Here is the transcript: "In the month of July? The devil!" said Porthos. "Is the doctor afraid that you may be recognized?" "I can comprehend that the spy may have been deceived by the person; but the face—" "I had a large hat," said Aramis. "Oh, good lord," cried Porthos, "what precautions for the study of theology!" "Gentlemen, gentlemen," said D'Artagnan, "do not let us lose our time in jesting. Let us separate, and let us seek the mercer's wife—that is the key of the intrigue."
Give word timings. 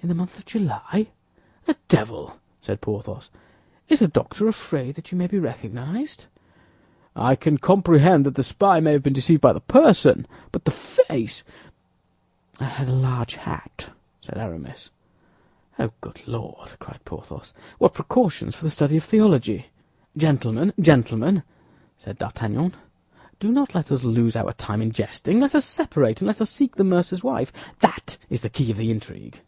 "In 0.00 0.08
the 0.08 0.14
month 0.14 0.38
of 0.38 0.46
July? 0.46 1.08
The 1.66 1.76
devil!" 1.88 2.38
said 2.60 2.80
Porthos. 2.80 3.30
"Is 3.88 3.98
the 3.98 4.06
doctor 4.06 4.46
afraid 4.46 4.94
that 4.94 5.10
you 5.10 5.18
may 5.18 5.26
be 5.26 5.40
recognized?" 5.40 6.26
"I 7.16 7.34
can 7.34 7.58
comprehend 7.58 8.24
that 8.24 8.36
the 8.36 8.44
spy 8.44 8.78
may 8.78 8.92
have 8.92 9.02
been 9.02 9.12
deceived 9.12 9.40
by 9.40 9.52
the 9.52 9.60
person; 9.60 10.28
but 10.52 10.64
the 10.64 10.70
face—" 10.70 11.42
"I 12.60 12.66
had 12.66 12.86
a 12.88 12.92
large 12.92 13.34
hat," 13.34 13.90
said 14.20 14.38
Aramis. 14.38 14.90
"Oh, 15.80 15.90
good 16.00 16.22
lord," 16.28 16.76
cried 16.78 17.00
Porthos, 17.04 17.52
"what 17.78 17.94
precautions 17.94 18.54
for 18.54 18.64
the 18.64 18.70
study 18.70 18.98
of 18.98 19.04
theology!" 19.04 19.66
"Gentlemen, 20.16 20.72
gentlemen," 20.78 21.42
said 21.98 22.18
D'Artagnan, 22.18 22.76
"do 23.40 23.48
not 23.48 23.74
let 23.74 23.90
us 23.90 24.04
lose 24.04 24.36
our 24.36 24.52
time 24.52 24.80
in 24.80 24.92
jesting. 24.92 25.40
Let 25.40 25.56
us 25.56 25.64
separate, 25.64 26.20
and 26.20 26.28
let 26.28 26.40
us 26.40 26.50
seek 26.50 26.76
the 26.76 26.84
mercer's 26.84 27.24
wife—that 27.24 28.16
is 28.30 28.42
the 28.42 28.48
key 28.48 28.70
of 28.70 28.76
the 28.76 28.92
intrigue." 28.92 29.40